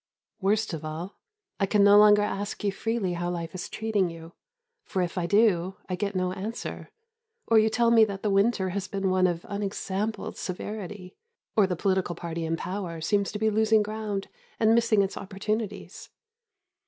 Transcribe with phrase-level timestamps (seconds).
[0.39, 1.19] Worst of all,
[1.59, 4.33] I can no longer ask you freely how life is treating you;
[4.83, 6.89] for if I do, I get no answer,
[7.45, 11.15] or you tell me that the winter has been one of unexampled severity,
[11.55, 14.27] or the political party in power seems to be losing ground
[14.59, 16.09] and missing its opportunities.